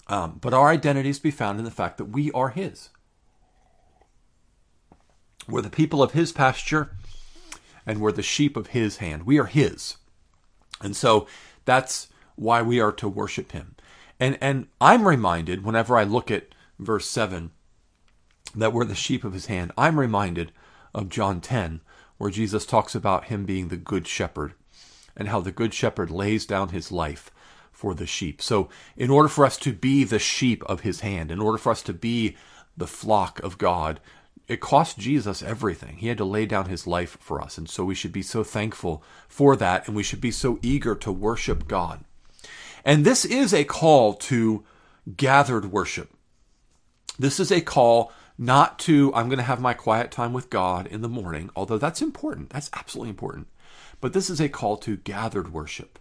Um, 0.07 0.39
but 0.41 0.53
our 0.53 0.75
to 0.77 1.21
be 1.21 1.31
found 1.31 1.59
in 1.59 1.65
the 1.65 1.71
fact 1.71 1.97
that 1.97 2.05
we 2.05 2.31
are 2.31 2.49
His. 2.49 2.89
We're 5.47 5.61
the 5.61 5.69
people 5.69 6.03
of 6.03 6.11
His 6.11 6.31
pasture 6.31 6.95
and 7.85 7.99
we're 7.99 8.11
the 8.11 8.21
sheep 8.21 8.57
of 8.57 8.67
His 8.67 8.97
hand. 8.97 9.23
We 9.23 9.39
are 9.39 9.45
His. 9.45 9.97
And 10.81 10.95
so 10.95 11.27
that's 11.65 12.07
why 12.35 12.61
we 12.61 12.79
are 12.79 12.91
to 12.93 13.07
worship 13.07 13.51
him. 13.51 13.75
And 14.19 14.37
and 14.41 14.67
I'm 14.79 15.07
reminded 15.07 15.63
whenever 15.63 15.97
I 15.97 16.03
look 16.03 16.31
at 16.31 16.53
verse 16.79 17.07
7 17.07 17.51
that 18.55 18.73
we're 18.73 18.85
the 18.85 18.95
sheep 18.95 19.23
of 19.23 19.33
his 19.33 19.45
hand. 19.45 19.71
I'm 19.77 19.99
reminded 19.99 20.51
of 20.93 21.09
John 21.09 21.41
10 21.41 21.81
where 22.17 22.31
Jesus 22.31 22.65
talks 22.65 22.93
about 22.93 23.25
him 23.25 23.45
being 23.45 23.67
the 23.67 23.77
good 23.77 24.07
shepherd 24.07 24.53
and 25.15 25.27
how 25.27 25.41
the 25.41 25.51
good 25.51 25.73
shepherd 25.73 26.09
lays 26.09 26.45
down 26.45 26.69
his 26.69 26.91
life 26.91 27.31
for 27.71 27.93
the 27.93 28.05
sheep. 28.05 28.41
So, 28.41 28.69
in 28.95 29.09
order 29.09 29.29
for 29.29 29.45
us 29.45 29.57
to 29.57 29.73
be 29.73 30.03
the 30.03 30.19
sheep 30.19 30.63
of 30.65 30.81
his 30.81 31.01
hand, 31.01 31.31
in 31.31 31.39
order 31.39 31.57
for 31.57 31.71
us 31.71 31.81
to 31.83 31.93
be 31.93 32.35
the 32.77 32.87
flock 32.87 33.39
of 33.39 33.57
God, 33.57 33.99
it 34.47 34.59
cost 34.59 34.97
Jesus 34.97 35.41
everything. 35.41 35.97
He 35.97 36.07
had 36.07 36.17
to 36.17 36.25
lay 36.25 36.45
down 36.45 36.65
his 36.65 36.85
life 36.85 37.17
for 37.19 37.41
us. 37.41 37.57
And 37.57 37.69
so 37.69 37.85
we 37.85 37.95
should 37.95 38.11
be 38.11 38.21
so 38.21 38.43
thankful 38.43 39.03
for 39.27 39.55
that, 39.55 39.87
and 39.87 39.95
we 39.95 40.03
should 40.03 40.21
be 40.21 40.31
so 40.31 40.59
eager 40.61 40.95
to 40.95 41.11
worship 41.11 41.67
God. 41.67 42.03
And 42.83 43.05
this 43.05 43.25
is 43.25 43.53
a 43.53 43.63
call 43.63 44.13
to 44.13 44.63
gathered 45.15 45.71
worship. 45.71 46.13
This 47.17 47.39
is 47.39 47.51
a 47.51 47.61
call 47.61 48.11
not 48.41 48.79
to, 48.79 49.13
I'm 49.13 49.27
going 49.27 49.38
to 49.38 49.43
have 49.43 49.62
my 49.62 49.75
quiet 49.75 50.10
time 50.10 50.33
with 50.33 50.50
God 50.50 50.88
in 50.88 51.01
the 51.01 51.07
morning, 51.07 51.51
although 51.55 51.77
that's 51.77 52.01
important. 52.01 52.50
That's 52.50 52.71
absolutely 52.74 53.12
important. 53.12 53.48
But 54.01 54.13
this 54.13 54.31
is 54.31 54.41
a 54.41 54.50
call 54.50 54.77
to 54.77 54.98
gathered 54.98 55.53
worship. 55.53 56.00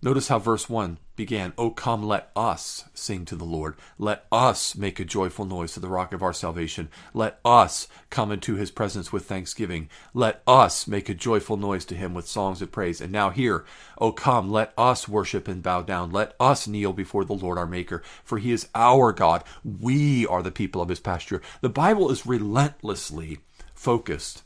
Notice 0.00 0.28
how 0.28 0.38
verse 0.38 0.70
1 0.70 0.98
began, 1.16 1.52
O 1.58 1.70
come, 1.70 2.04
let 2.04 2.30
us 2.36 2.84
sing 2.94 3.24
to 3.24 3.34
the 3.34 3.44
Lord. 3.44 3.74
Let 3.98 4.26
us 4.30 4.76
make 4.76 5.00
a 5.00 5.04
joyful 5.04 5.44
noise 5.44 5.72
to 5.72 5.80
the 5.80 5.88
rock 5.88 6.12
of 6.12 6.22
our 6.22 6.32
salvation. 6.32 6.88
Let 7.12 7.40
us 7.44 7.88
come 8.08 8.30
into 8.30 8.54
his 8.54 8.70
presence 8.70 9.12
with 9.12 9.24
thanksgiving. 9.24 9.88
Let 10.14 10.40
us 10.46 10.86
make 10.86 11.08
a 11.08 11.14
joyful 11.14 11.56
noise 11.56 11.84
to 11.86 11.96
him 11.96 12.14
with 12.14 12.28
songs 12.28 12.62
of 12.62 12.70
praise. 12.70 13.00
And 13.00 13.10
now 13.10 13.30
here, 13.30 13.64
O 14.00 14.12
come, 14.12 14.48
let 14.48 14.72
us 14.78 15.08
worship 15.08 15.48
and 15.48 15.64
bow 15.64 15.82
down. 15.82 16.12
Let 16.12 16.36
us 16.38 16.68
kneel 16.68 16.92
before 16.92 17.24
the 17.24 17.32
Lord 17.32 17.58
our 17.58 17.66
Maker, 17.66 18.00
for 18.22 18.38
he 18.38 18.52
is 18.52 18.68
our 18.76 19.12
God. 19.12 19.42
We 19.64 20.24
are 20.28 20.44
the 20.44 20.52
people 20.52 20.80
of 20.80 20.90
his 20.90 21.00
pasture. 21.00 21.42
The 21.60 21.68
Bible 21.68 22.08
is 22.12 22.24
relentlessly 22.24 23.38
focused 23.74 24.44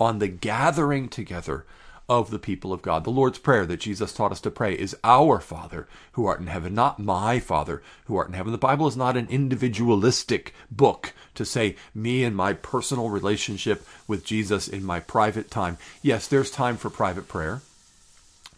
on 0.00 0.18
the 0.18 0.28
gathering 0.28 1.10
together 1.10 1.66
of 2.08 2.30
the 2.30 2.38
people 2.38 2.72
of 2.72 2.82
God. 2.82 3.04
The 3.04 3.10
Lord's 3.10 3.38
Prayer 3.38 3.64
that 3.66 3.80
Jesus 3.80 4.12
taught 4.12 4.32
us 4.32 4.40
to 4.42 4.50
pray 4.50 4.74
is 4.74 4.96
Our 5.02 5.40
Father 5.40 5.88
who 6.12 6.26
art 6.26 6.40
in 6.40 6.48
heaven, 6.48 6.74
not 6.74 6.98
my 6.98 7.38
Father 7.38 7.82
who 8.06 8.16
art 8.16 8.28
in 8.28 8.34
heaven. 8.34 8.52
The 8.52 8.58
Bible 8.58 8.86
is 8.86 8.96
not 8.96 9.16
an 9.16 9.26
individualistic 9.30 10.54
book 10.70 11.12
to 11.34 11.44
say 11.44 11.76
me 11.94 12.24
and 12.24 12.36
my 12.36 12.52
personal 12.52 13.08
relationship 13.08 13.86
with 14.06 14.24
Jesus 14.24 14.68
in 14.68 14.84
my 14.84 15.00
private 15.00 15.50
time. 15.50 15.78
Yes, 16.02 16.28
there's 16.28 16.50
time 16.50 16.76
for 16.76 16.90
private 16.90 17.28
prayer. 17.28 17.62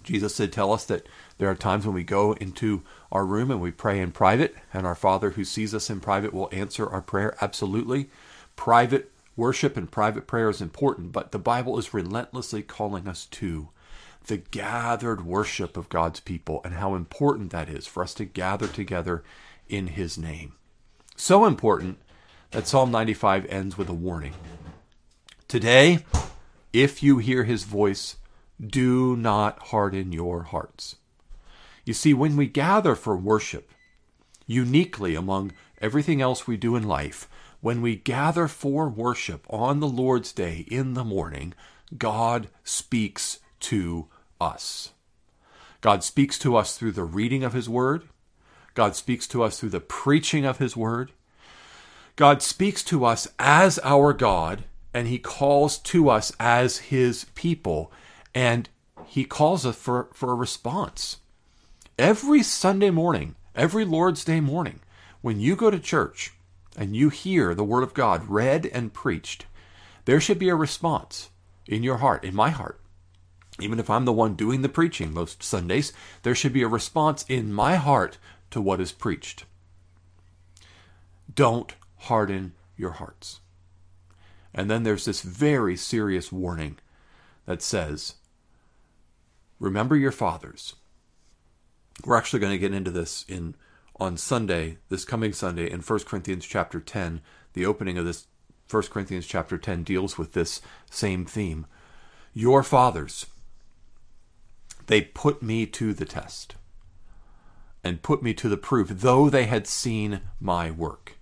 Jesus 0.02 0.36
did 0.36 0.52
tell 0.52 0.72
us 0.72 0.84
that 0.84 1.06
there 1.38 1.50
are 1.50 1.54
times 1.54 1.84
when 1.84 1.94
we 1.94 2.04
go 2.04 2.32
into 2.34 2.82
our 3.12 3.24
room 3.24 3.50
and 3.50 3.60
we 3.60 3.70
pray 3.70 4.00
in 4.00 4.12
private, 4.12 4.54
and 4.72 4.86
our 4.86 4.94
Father 4.94 5.30
who 5.30 5.44
sees 5.44 5.74
us 5.74 5.90
in 5.90 6.00
private 6.00 6.32
will 6.32 6.48
answer 6.52 6.88
our 6.88 7.02
prayer. 7.02 7.36
Absolutely. 7.40 8.08
Private 8.54 9.10
Worship 9.36 9.76
and 9.76 9.90
private 9.90 10.26
prayer 10.26 10.48
is 10.48 10.62
important, 10.62 11.12
but 11.12 11.30
the 11.30 11.38
Bible 11.38 11.78
is 11.78 11.92
relentlessly 11.92 12.62
calling 12.62 13.06
us 13.06 13.26
to 13.26 13.68
the 14.26 14.38
gathered 14.38 15.24
worship 15.24 15.76
of 15.76 15.88
God's 15.88 16.20
people 16.20 16.60
and 16.64 16.74
how 16.74 16.94
important 16.94 17.50
that 17.50 17.68
is 17.68 17.86
for 17.86 18.02
us 18.02 18.14
to 18.14 18.24
gather 18.24 18.66
together 18.66 19.22
in 19.68 19.88
His 19.88 20.16
name. 20.16 20.54
So 21.16 21.44
important 21.44 21.98
that 22.50 22.66
Psalm 22.66 22.90
95 22.90 23.46
ends 23.46 23.76
with 23.76 23.88
a 23.88 23.94
warning. 23.94 24.34
Today, 25.48 26.04
if 26.72 27.02
you 27.02 27.18
hear 27.18 27.44
His 27.44 27.64
voice, 27.64 28.16
do 28.64 29.16
not 29.16 29.58
harden 29.64 30.12
your 30.12 30.44
hearts. 30.44 30.96
You 31.84 31.92
see, 31.92 32.14
when 32.14 32.36
we 32.36 32.46
gather 32.46 32.94
for 32.94 33.16
worship, 33.16 33.70
uniquely 34.46 35.14
among 35.14 35.52
everything 35.80 36.22
else 36.22 36.46
we 36.46 36.56
do 36.56 36.74
in 36.74 36.82
life, 36.82 37.28
when 37.60 37.82
we 37.82 37.96
gather 37.96 38.48
for 38.48 38.88
worship 38.88 39.46
on 39.48 39.80
the 39.80 39.88
Lord's 39.88 40.32
Day 40.32 40.66
in 40.68 40.94
the 40.94 41.04
morning, 41.04 41.54
God 41.96 42.48
speaks 42.64 43.38
to 43.60 44.08
us. 44.40 44.90
God 45.80 46.02
speaks 46.02 46.38
to 46.40 46.56
us 46.56 46.76
through 46.76 46.92
the 46.92 47.04
reading 47.04 47.44
of 47.44 47.52
His 47.52 47.68
Word. 47.68 48.04
God 48.74 48.96
speaks 48.96 49.26
to 49.28 49.42
us 49.42 49.58
through 49.58 49.70
the 49.70 49.80
preaching 49.80 50.44
of 50.44 50.58
His 50.58 50.76
Word. 50.76 51.12
God 52.16 52.42
speaks 52.42 52.82
to 52.84 53.04
us 53.04 53.28
as 53.38 53.78
our 53.82 54.12
God, 54.12 54.64
and 54.92 55.06
He 55.06 55.18
calls 55.18 55.78
to 55.78 56.08
us 56.08 56.32
as 56.40 56.78
His 56.78 57.26
people, 57.34 57.92
and 58.34 58.68
He 59.06 59.24
calls 59.24 59.64
us 59.64 59.76
for, 59.76 60.08
for 60.12 60.32
a 60.32 60.34
response. 60.34 61.18
Every 61.98 62.42
Sunday 62.42 62.90
morning, 62.90 63.36
every 63.54 63.84
Lord's 63.84 64.24
Day 64.24 64.40
morning, 64.40 64.80
when 65.20 65.40
you 65.40 65.56
go 65.56 65.70
to 65.70 65.78
church, 65.78 66.32
and 66.76 66.94
you 66.94 67.08
hear 67.08 67.54
the 67.54 67.64
Word 67.64 67.82
of 67.82 67.94
God 67.94 68.28
read 68.28 68.66
and 68.66 68.92
preached, 68.92 69.46
there 70.04 70.20
should 70.20 70.38
be 70.38 70.50
a 70.50 70.54
response 70.54 71.30
in 71.66 71.82
your 71.82 71.96
heart, 71.96 72.22
in 72.24 72.34
my 72.34 72.50
heart. 72.50 72.80
Even 73.58 73.80
if 73.80 73.88
I'm 73.88 74.04
the 74.04 74.12
one 74.12 74.34
doing 74.34 74.60
the 74.60 74.68
preaching 74.68 75.12
most 75.12 75.42
Sundays, 75.42 75.92
there 76.22 76.34
should 76.34 76.52
be 76.52 76.62
a 76.62 76.68
response 76.68 77.24
in 77.28 77.52
my 77.52 77.76
heart 77.76 78.18
to 78.50 78.60
what 78.60 78.80
is 78.80 78.92
preached. 78.92 79.46
Don't 81.34 81.74
harden 81.96 82.52
your 82.76 82.92
hearts. 82.92 83.40
And 84.54 84.70
then 84.70 84.82
there's 84.82 85.06
this 85.06 85.22
very 85.22 85.76
serious 85.76 86.30
warning 86.30 86.78
that 87.46 87.62
says, 87.62 88.14
Remember 89.58 89.96
your 89.96 90.12
fathers. 90.12 90.74
We're 92.04 92.16
actually 92.16 92.40
going 92.40 92.52
to 92.52 92.58
get 92.58 92.74
into 92.74 92.90
this 92.90 93.24
in 93.26 93.54
on 93.98 94.16
Sunday, 94.16 94.78
this 94.88 95.04
coming 95.04 95.32
Sunday, 95.32 95.70
in 95.70 95.80
1 95.80 95.98
Corinthians 96.00 96.46
chapter 96.46 96.80
10. 96.80 97.20
The 97.54 97.66
opening 97.66 97.98
of 97.98 98.04
this 98.04 98.26
1 98.70 98.82
Corinthians 98.84 99.26
chapter 99.26 99.58
10 99.58 99.82
deals 99.84 100.18
with 100.18 100.32
this 100.32 100.60
same 100.90 101.24
theme. 101.24 101.66
Your 102.34 102.62
fathers, 102.62 103.26
they 104.86 105.00
put 105.00 105.42
me 105.42 105.66
to 105.66 105.92
the 105.92 106.04
test 106.04 106.56
and 107.82 108.02
put 108.02 108.22
me 108.22 108.34
to 108.34 108.48
the 108.48 108.56
proof, 108.56 108.88
though 108.88 109.30
they 109.30 109.44
had 109.44 109.66
seen 109.66 110.20
my 110.40 110.70
work. 110.70 111.18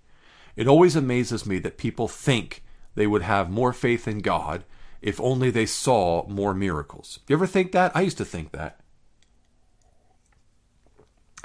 It 0.55 0.67
always 0.67 0.95
amazes 0.95 1.45
me 1.45 1.59
that 1.59 1.77
people 1.77 2.07
think 2.07 2.63
they 2.95 3.07
would 3.07 3.21
have 3.21 3.49
more 3.49 3.73
faith 3.73 4.07
in 4.07 4.19
God 4.19 4.63
if 5.01 5.21
only 5.21 5.51
they 5.51 5.67
saw 5.67 6.27
more 6.27 6.53
miracles. 6.53 7.19
You 7.27 7.35
ever 7.35 7.45
think 7.45 7.71
that? 7.73 7.95
I 7.95 8.01
used 8.01 8.17
to 8.17 8.25
think 8.25 8.51
that. 8.51 8.79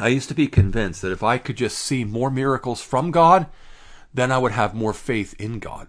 I 0.00 0.08
used 0.08 0.28
to 0.30 0.34
be 0.34 0.46
convinced 0.46 1.02
that 1.02 1.12
if 1.12 1.22
I 1.22 1.36
could 1.36 1.56
just 1.56 1.76
see 1.78 2.04
more 2.04 2.30
miracles 2.30 2.80
from 2.80 3.10
God, 3.10 3.46
then 4.14 4.32
I 4.32 4.38
would 4.38 4.52
have 4.52 4.74
more 4.74 4.94
faith 4.94 5.34
in 5.38 5.58
God. 5.58 5.88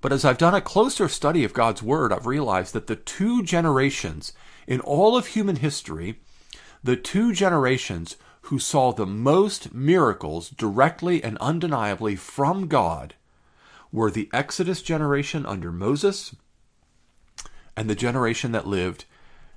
But 0.00 0.12
as 0.12 0.24
I've 0.24 0.38
done 0.38 0.54
a 0.54 0.60
closer 0.60 1.08
study 1.08 1.44
of 1.44 1.52
God's 1.52 1.82
Word, 1.82 2.12
I've 2.12 2.26
realized 2.26 2.72
that 2.72 2.86
the 2.86 2.94
two 2.94 3.42
generations 3.42 4.32
in 4.66 4.80
all 4.80 5.16
of 5.16 5.28
human 5.28 5.56
history, 5.56 6.20
the 6.84 6.96
two 6.96 7.32
generations 7.32 8.16
who 8.42 8.58
saw 8.58 8.92
the 8.92 9.06
most 9.06 9.74
miracles 9.74 10.50
directly 10.50 11.24
and 11.24 11.36
undeniably 11.38 12.14
from 12.14 12.68
God 12.68 13.14
were 13.90 14.10
the 14.10 14.28
Exodus 14.32 14.82
generation 14.82 15.44
under 15.46 15.72
Moses 15.72 16.36
and 17.76 17.90
the 17.90 17.94
generation 17.94 18.52
that 18.52 18.66
lived 18.66 19.04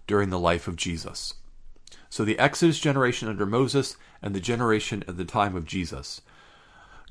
during 0.08 0.30
the 0.30 0.40
life 0.40 0.68
of 0.68 0.76
Jesus. 0.76 1.36
So 2.10 2.24
the 2.24 2.40
Exodus 2.40 2.80
generation 2.80 3.28
under 3.28 3.46
Moses 3.46 3.98
and 4.22 4.34
the 4.36 4.40
generation 4.40 5.04
at 5.08 5.18
the 5.18 5.26
time 5.26 5.56
of 5.56 5.66
Jesus. 5.66 6.22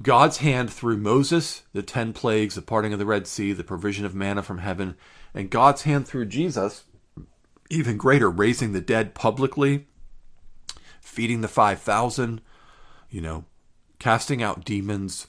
God's 0.03 0.39
hand 0.39 0.71
through 0.71 0.99
Moses, 0.99 1.63
the 1.73 1.83
ten 1.83 2.13
plagues, 2.13 2.55
the 2.55 2.63
parting 2.63 2.93
of 2.93 2.99
the 2.99 3.07
Red 3.07 3.27
Sea, 3.27 3.53
the 3.53 3.65
provision 3.65 4.05
of 4.05 4.15
manna 4.15 4.43
from 4.43 4.59
heaven, 4.59 4.95
and 5.33 5.51
God's 5.51 5.83
hand 5.83 6.07
through 6.07 6.27
Jesus, 6.27 6.85
even 7.71 7.97
greater, 7.97 8.31
raising 8.31 8.73
the 8.73 8.81
dead 8.81 9.15
publicly, 9.15 9.87
feeding 11.01 11.41
the 11.41 11.49
5,000, 11.49 12.41
you 13.11 13.21
know, 13.21 13.45
casting 13.99 14.43
out 14.43 14.65
demons, 14.65 15.29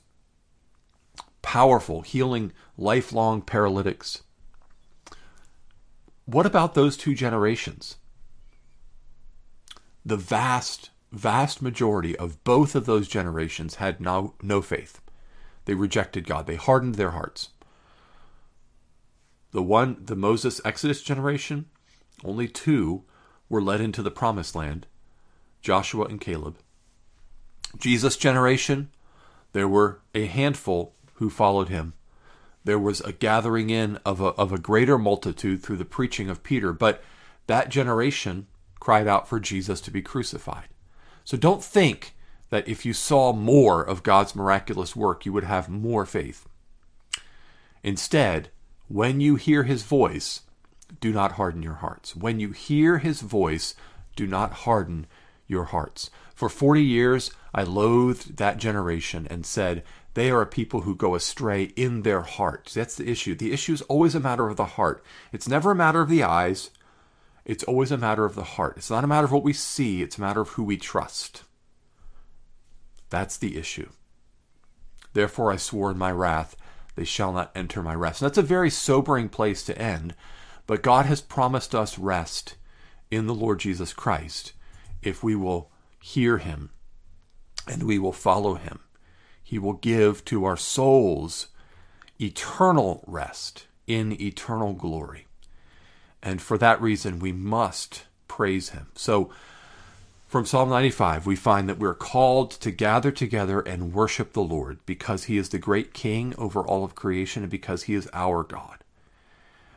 powerful, 1.42 2.02
healing 2.02 2.52
lifelong 2.78 3.42
paralytics. 3.42 4.24
What 6.26 6.46
about 6.46 6.74
those 6.74 6.98
two 6.98 7.16
generations? 7.16 7.96
The 10.08 10.18
vast, 10.18 10.90
vast 11.12 11.62
majority 11.62 12.16
of 12.16 12.42
both 12.46 12.76
of 12.76 12.86
those 12.86 13.10
generations 13.10 13.76
had 13.76 14.00
no, 14.00 14.36
no 14.42 14.62
faith. 14.62 15.02
They 15.66 15.74
rejected 15.74 16.26
God, 16.26 16.48
they 16.48 16.56
hardened 16.56 16.96
their 16.96 17.12
hearts. 17.12 17.50
The 19.52 19.62
one, 19.62 19.98
the 20.00 20.16
Moses 20.16 20.62
Exodus 20.64 21.02
generation, 21.02 21.66
only 22.24 22.48
two 22.48 23.04
were 23.50 23.62
led 23.62 23.82
into 23.82 24.02
the 24.02 24.12
promised 24.12 24.56
land 24.56 24.88
Joshua 25.62 26.06
and 26.06 26.22
Caleb. 26.22 26.58
Jesus' 27.78 28.16
generation, 28.16 28.90
there 29.52 29.68
were 29.68 30.00
a 30.16 30.26
handful 30.26 30.94
who 31.16 31.30
followed 31.30 31.68
him. 31.68 31.94
There 32.64 32.80
was 32.80 33.02
a 33.02 33.12
gathering 33.12 33.70
in 33.70 33.98
of 34.06 34.22
a, 34.22 34.28
of 34.36 34.54
a 34.54 34.58
greater 34.58 34.98
multitude 34.98 35.64
through 35.64 35.78
the 35.78 35.86
preaching 35.86 36.30
of 36.30 36.44
Peter, 36.44 36.72
but 36.72 37.04
that 37.48 37.70
generation 37.70 38.48
cried 38.80 39.08
out 39.08 39.28
for 39.28 39.40
Jesus 39.40 39.82
to 39.82 39.92
be 39.92 40.02
crucified. 40.02 40.68
So 41.24 41.38
don't 41.38 41.64
think 41.64 42.14
that 42.50 42.68
if 42.68 42.86
you 42.86 42.94
saw 42.94 43.34
more 43.34 43.84
of 43.84 44.04
God's 44.04 44.36
miraculous 44.36 44.96
work, 44.96 45.26
you 45.26 45.34
would 45.34 45.44
have 45.44 45.70
more 45.70 46.06
faith. 46.06 46.48
Instead, 47.84 48.50
when 48.88 49.20
you 49.20 49.36
hear 49.36 49.64
his 49.64 49.84
voice, 49.84 50.42
do 51.02 51.12
not 51.12 51.34
harden 51.34 51.62
your 51.62 51.76
hearts. 51.76 52.16
When 52.16 52.40
you 52.40 52.52
hear 52.52 53.00
his 53.00 53.22
voice, 53.22 53.76
do 54.16 54.26
not 54.26 54.54
harden 54.54 55.08
your 55.48 55.66
hearts. 55.66 56.10
For 56.34 56.50
40 56.50 56.82
years, 56.84 57.32
I 57.54 57.64
loathed 57.64 58.38
that 58.38 58.58
generation 58.58 59.28
and 59.30 59.46
said, 59.46 59.84
they 60.18 60.32
are 60.32 60.42
a 60.42 60.48
people 60.48 60.82
who 60.82 60.96
go 60.96 61.14
astray 61.14 61.66
in 61.76 62.02
their 62.02 62.22
hearts. 62.22 62.74
That's 62.74 62.96
the 62.96 63.08
issue. 63.08 63.36
The 63.36 63.54
issue 63.54 63.74
is 63.74 63.84
always 63.84 64.16
a 64.16 64.20
matter 64.20 64.50
of 64.50 64.58
the 64.58 64.66
heart. 64.66 65.04
It's 65.32 65.48
never 65.48 65.70
a 65.70 65.76
matter 65.76 66.02
of 66.02 66.10
the 66.10 66.24
eyes. 66.24 66.72
It's 67.48 67.64
always 67.64 67.92
a 67.92 67.98
matter 67.98 68.26
of 68.26 68.36
the 68.36 68.44
heart. 68.44 68.76
It's 68.76 68.90
not 68.90 69.06
a 69.06 69.08
matter 69.08 69.24
of 69.24 69.32
what 69.32 69.42
we 69.42 69.54
see, 69.54 70.02
it's 70.02 70.18
a 70.18 70.22
matter 70.22 70.42
of 70.42 70.50
who 70.50 70.64
we 70.64 70.76
trust. 70.76 71.44
That's 73.10 73.38
the 73.38 73.58
issue. 73.58 73.90
Therefore 75.14 75.54
I 75.54 75.56
swore 75.56 75.90
in 75.90 75.98
my 75.98 76.12
wrath, 76.12 76.58
they 76.96 77.06
shall 77.06 77.32
not 77.32 77.52
enter 77.56 77.82
my 77.82 77.96
rest. 77.96 78.22
And 78.22 78.30
that's 78.30 78.38
a 78.38 78.42
very 78.44 78.70
sobering 78.70 79.30
place 79.30 79.64
to 79.64 79.82
end, 79.82 80.14
but 80.66 80.82
God 80.82 81.06
has 81.06 81.22
promised 81.22 81.74
us 81.74 81.98
rest 81.98 82.58
in 83.10 83.28
the 83.28 83.34
Lord 83.34 83.60
Jesus 83.62 83.94
Christ. 83.94 84.52
if 85.02 85.24
we 85.24 85.36
will 85.36 85.72
hear 86.02 86.38
him 86.40 86.70
and 87.68 87.84
we 87.84 88.00
will 88.00 88.12
follow 88.12 88.56
him. 88.56 88.80
He 89.44 89.60
will 89.60 89.74
give 89.74 90.26
to 90.26 90.44
our 90.44 90.58
souls 90.58 91.48
eternal 92.20 93.04
rest 93.08 93.68
in 93.86 94.20
eternal 94.22 94.74
glory. 94.74 95.27
And 96.28 96.42
for 96.42 96.58
that 96.58 96.82
reason, 96.82 97.20
we 97.20 97.32
must 97.32 98.04
praise 98.28 98.72
him. 98.72 98.88
So, 98.96 99.30
from 100.28 100.46
Psalm 100.46 100.68
95, 100.68 101.26
we 101.26 101.38
find 101.38 101.70
that 101.70 101.80
we're 101.80 101.94
called 101.94 102.52
to 102.52 102.70
gather 102.70 103.12
together 103.12 103.62
and 103.62 103.94
worship 103.94 104.34
the 104.34 104.42
Lord 104.42 104.80
because 104.86 105.24
he 105.24 105.38
is 105.38 105.48
the 105.48 105.58
great 105.58 105.94
king 105.94 106.36
over 106.38 106.60
all 106.60 106.84
of 106.84 106.96
creation 106.96 107.44
and 107.44 107.50
because 107.50 107.84
he 107.84 107.94
is 107.94 108.10
our 108.12 108.44
God. 108.44 108.80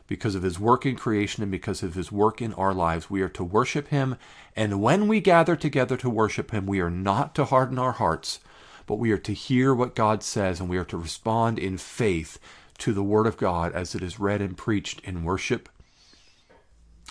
Because 0.09 0.35
of 0.35 0.43
his 0.43 0.59
work 0.59 0.85
in 0.85 0.97
creation 0.97 1.45
and 1.45 1.53
because 1.53 1.85
of 1.85 1.95
his 1.95 2.11
work 2.11 2.43
in 2.43 2.53
our 2.55 2.75
lives, 2.75 3.09
we 3.09 3.23
are 3.23 3.29
to 3.29 3.45
worship 3.45 3.87
him. 3.87 4.17
And 4.57 4.83
when 4.83 5.07
we 5.07 5.21
gather 5.21 5.55
together 5.55 5.97
to 5.99 6.11
worship 6.11 6.51
him, 6.51 6.67
we 6.67 6.81
are 6.81 6.91
not 6.91 7.33
to 7.37 7.45
harden 7.45 7.79
our 7.79 7.93
hearts, 7.93 8.41
but 8.89 8.97
we 8.97 9.13
are 9.13 9.19
to 9.19 9.33
hear 9.33 9.73
what 9.73 9.95
God 9.95 10.25
says 10.25 10.59
and 10.59 10.69
we 10.69 10.79
are 10.79 10.85
to 10.87 10.97
respond 10.97 11.61
in 11.61 11.79
faith 11.79 12.41
to 12.79 12.93
the 12.93 13.05
word 13.05 13.29
of 13.29 13.37
God 13.37 13.73
as 13.73 13.95
it 13.95 14.03
is 14.03 14.19
read 14.19 14.41
and 14.41 14.57
preached 14.57 14.99
in 15.03 15.23
worship. 15.23 15.69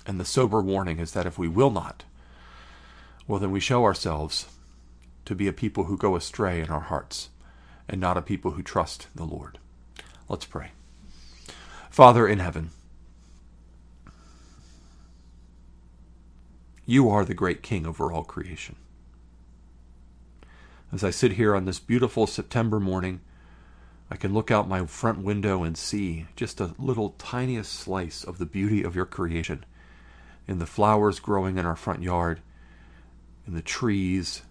And 0.10 0.20
the 0.20 0.26
sober 0.26 0.60
warning 0.60 0.98
is 0.98 1.12
that 1.12 1.28
if 1.28 1.38
we 1.38 1.48
will 1.48 1.70
not, 1.70 2.04
well, 3.28 3.38
then 3.38 3.52
we 3.52 3.60
show 3.60 3.84
ourselves 3.84 4.48
to 5.26 5.36
be 5.36 5.48
a 5.48 5.54
people 5.54 5.84
who 5.84 5.98
go 5.98 6.16
astray 6.16 6.62
in 6.62 6.72
our 6.72 6.80
hearts 6.80 7.30
and 7.88 8.02
not 8.02 8.18
a 8.18 8.24
people 8.24 8.54
who 8.54 8.64
trust 8.64 9.06
the 9.14 9.24
Lord. 9.24 9.60
Let's 10.28 10.48
pray. 10.48 10.72
Father 11.92 12.28
in 12.28 12.40
heaven, 12.40 12.72
you 16.88 17.08
are 17.08 17.24
the 17.24 17.36
great 17.36 17.62
King 17.62 17.86
over 17.86 18.12
all 18.12 18.24
creation. 18.24 18.78
As 20.92 21.04
I 21.04 21.12
sit 21.12 21.34
here 21.34 21.56
on 21.56 21.66
this 21.66 21.78
beautiful 21.78 22.26
September 22.26 22.80
morning, 22.80 23.22
I 24.10 24.16
can 24.16 24.34
look 24.34 24.50
out 24.50 24.68
my 24.68 24.84
front 24.88 25.20
window 25.20 25.62
and 25.62 25.78
see 25.78 26.26
just 26.36 26.60
a 26.60 26.74
little 26.80 27.12
tiniest 27.20 27.72
slice 27.74 28.24
of 28.24 28.40
the 28.40 28.48
beauty 28.48 28.82
of 28.82 28.96
your 28.96 29.06
creation 29.06 29.66
in 30.50 30.58
the 30.58 30.66
flowers 30.66 31.20
growing 31.20 31.60
in 31.60 31.66
our 31.66 31.76
front 31.76 32.02
yard 32.02 32.42
in 33.46 33.54
the 33.54 33.62
trees, 33.62 34.42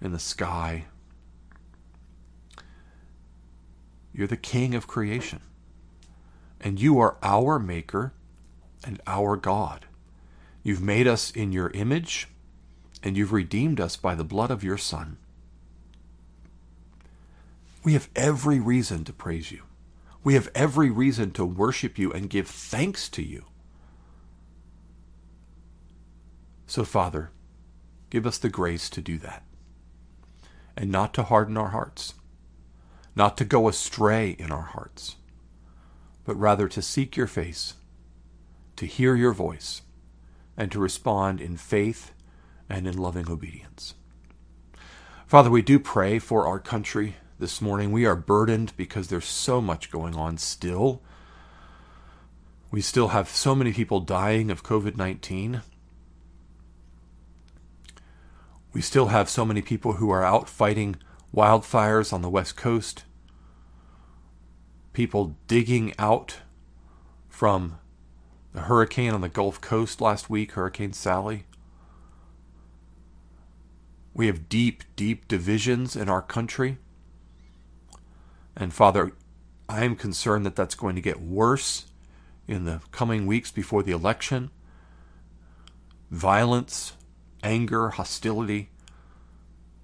in 0.00 0.10
the 0.10 0.18
sky. 0.18 0.86
You're 4.12 4.26
the 4.26 4.36
king 4.36 4.74
of 4.74 4.88
creation. 4.88 5.40
And 6.60 6.80
you 6.80 6.98
are 6.98 7.16
our 7.22 7.60
maker 7.60 8.12
and 8.84 9.00
our 9.06 9.36
God. 9.36 9.86
You've 10.64 10.82
made 10.82 11.06
us 11.06 11.30
in 11.30 11.52
your 11.52 11.70
image, 11.70 12.28
and 13.04 13.16
you've 13.16 13.32
redeemed 13.32 13.80
us 13.80 13.96
by 13.96 14.16
the 14.16 14.24
blood 14.24 14.50
of 14.50 14.64
your 14.64 14.78
Son. 14.78 15.16
We 17.84 17.92
have 17.92 18.08
every 18.16 18.58
reason 18.58 19.04
to 19.04 19.12
praise 19.12 19.52
you. 19.52 19.62
We 20.24 20.34
have 20.34 20.50
every 20.56 20.90
reason 20.90 21.30
to 21.32 21.44
worship 21.44 21.98
you 21.98 22.12
and 22.12 22.30
give 22.30 22.48
thanks 22.48 23.08
to 23.10 23.22
you. 23.22 23.44
So, 26.74 26.82
Father, 26.82 27.30
give 28.10 28.26
us 28.26 28.36
the 28.36 28.48
grace 28.48 28.90
to 28.90 29.00
do 29.00 29.16
that 29.18 29.44
and 30.76 30.90
not 30.90 31.14
to 31.14 31.22
harden 31.22 31.56
our 31.56 31.68
hearts, 31.68 32.14
not 33.14 33.36
to 33.36 33.44
go 33.44 33.68
astray 33.68 34.30
in 34.40 34.50
our 34.50 34.62
hearts, 34.62 35.14
but 36.24 36.34
rather 36.34 36.66
to 36.66 36.82
seek 36.82 37.16
your 37.16 37.28
face, 37.28 37.74
to 38.74 38.86
hear 38.86 39.14
your 39.14 39.32
voice, 39.32 39.82
and 40.56 40.72
to 40.72 40.80
respond 40.80 41.40
in 41.40 41.56
faith 41.56 42.10
and 42.68 42.88
in 42.88 42.98
loving 42.98 43.30
obedience. 43.30 43.94
Father, 45.28 45.50
we 45.50 45.62
do 45.62 45.78
pray 45.78 46.18
for 46.18 46.44
our 46.44 46.58
country 46.58 47.14
this 47.38 47.62
morning. 47.62 47.92
We 47.92 48.04
are 48.04 48.16
burdened 48.16 48.72
because 48.76 49.06
there's 49.06 49.26
so 49.26 49.60
much 49.60 49.92
going 49.92 50.16
on 50.16 50.38
still. 50.38 51.02
We 52.72 52.80
still 52.80 53.08
have 53.14 53.28
so 53.28 53.54
many 53.54 53.72
people 53.72 54.00
dying 54.00 54.50
of 54.50 54.64
COVID 54.64 54.96
19. 54.96 55.62
We 58.74 58.80
still 58.80 59.06
have 59.06 59.30
so 59.30 59.44
many 59.44 59.62
people 59.62 59.94
who 59.94 60.10
are 60.10 60.24
out 60.24 60.48
fighting 60.48 60.96
wildfires 61.34 62.12
on 62.12 62.22
the 62.22 62.28
West 62.28 62.56
Coast, 62.56 63.04
people 64.92 65.36
digging 65.46 65.94
out 65.96 66.38
from 67.28 67.78
the 68.52 68.62
hurricane 68.62 69.14
on 69.14 69.20
the 69.20 69.28
Gulf 69.28 69.60
Coast 69.60 70.00
last 70.00 70.28
week, 70.28 70.52
Hurricane 70.52 70.92
Sally. 70.92 71.46
We 74.12 74.26
have 74.26 74.48
deep, 74.48 74.82
deep 74.96 75.28
divisions 75.28 75.94
in 75.94 76.08
our 76.08 76.22
country. 76.22 76.78
And 78.56 78.74
Father, 78.74 79.12
I 79.68 79.84
am 79.84 79.94
concerned 79.94 80.44
that 80.46 80.56
that's 80.56 80.74
going 80.74 80.96
to 80.96 81.00
get 81.00 81.20
worse 81.20 81.86
in 82.48 82.64
the 82.64 82.80
coming 82.90 83.26
weeks 83.26 83.52
before 83.52 83.84
the 83.84 83.92
election. 83.92 84.50
Violence, 86.10 86.94
anger, 87.44 87.90
hostility, 87.90 88.70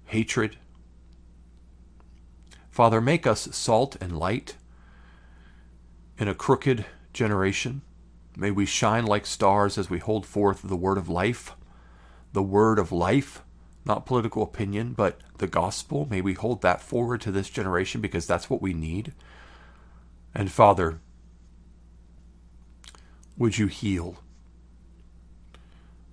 hatred. 0.05 0.57
Father, 2.69 2.99
make 2.99 3.27
us 3.27 3.47
salt 3.55 3.95
and 4.01 4.17
light 4.17 4.55
in 6.17 6.27
a 6.27 6.35
crooked 6.35 6.85
generation. 7.13 7.81
May 8.35 8.51
we 8.51 8.65
shine 8.65 9.05
like 9.05 9.25
stars 9.25 9.77
as 9.77 9.89
we 9.89 9.99
hold 9.99 10.25
forth 10.25 10.61
the 10.63 10.75
word 10.75 10.97
of 10.97 11.07
life, 11.09 11.55
the 12.33 12.41
word 12.41 12.79
of 12.79 12.91
life, 12.91 13.43
not 13.85 14.05
political 14.05 14.41
opinion, 14.41 14.93
but 14.93 15.19
the 15.37 15.47
gospel. 15.47 16.07
May 16.09 16.21
we 16.21 16.33
hold 16.33 16.61
that 16.61 16.81
forward 16.81 17.21
to 17.21 17.31
this 17.31 17.49
generation 17.49 18.01
because 18.01 18.25
that's 18.25 18.49
what 18.49 18.61
we 18.61 18.73
need. 18.73 19.13
And 20.33 20.51
Father, 20.51 20.99
would 23.37 23.57
you 23.57 23.67
heal 23.67 24.17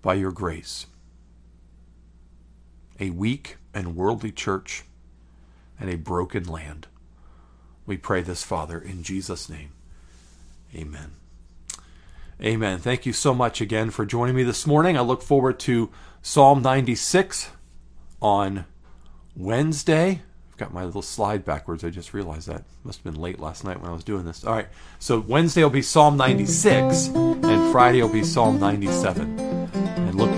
by 0.03 0.15
your 0.15 0.33
grace? 0.33 0.87
A 3.01 3.11
weak 3.11 3.57
and 3.75 3.97
worldly 3.97 4.33
church, 4.33 4.85
and 5.79 5.89
a 5.91 5.97
broken 5.97 6.45
land. 6.45 6.89
We 7.87 7.97
pray 7.97 8.23
this, 8.23 8.43
Father, 8.43 8.79
in 8.79 9.03
Jesus' 9.03 9.49
name. 9.49 9.71
Amen. 10.75 11.13
Amen. 12.43 12.79
Thank 12.79 13.07
you 13.07 13.13
so 13.13 13.35
much 13.35 13.61
again 13.61 13.91
for 13.91 14.05
joining 14.07 14.37
me 14.37 14.43
this 14.43 14.67
morning. 14.67 14.97
I 14.97 15.01
look 15.01 15.23
forward 15.23 15.59
to 15.61 15.91
Psalm 16.23 16.63
96 16.63 17.51
on 18.21 18.65
Wednesday. 19.35 20.23
I've 20.51 20.57
got 20.57 20.75
my 20.75 20.85
little 20.85 21.03
slide 21.03 21.45
backwards. 21.45 21.83
I 21.83 21.91
just 21.91 22.15
realized 22.15 22.49
that. 22.49 22.65
Must 22.85 23.03
have 23.03 23.13
been 23.13 23.21
late 23.21 23.41
last 23.41 23.65
night 23.65 23.81
when 23.81 23.91
I 23.91 23.95
was 23.95 24.05
doing 24.05 24.25
this. 24.25 24.45
All 24.45 24.55
right. 24.55 24.69
So 24.99 25.21
Wednesday 25.21 25.63
will 25.63 25.71
be 25.71 25.83
Psalm 25.83 26.17
96, 26.17 27.09
and 27.09 27.73
Friday 27.73 28.03
will 28.03 28.09
be 28.09 28.25
Psalm 28.25 28.61
97. 28.61 29.48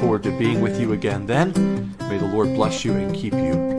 Forward 0.01 0.23
to 0.23 0.31
being 0.39 0.63
with 0.63 0.81
you 0.81 0.95
again 0.95 1.27
then. 1.27 1.53
May 2.09 2.17
the 2.17 2.25
Lord 2.25 2.55
bless 2.55 2.87
you 2.87 2.95
and 2.95 3.15
keep 3.15 3.35
you. 3.35 3.70